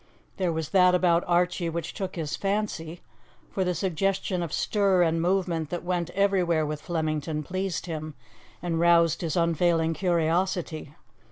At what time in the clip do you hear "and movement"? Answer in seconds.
5.03-5.69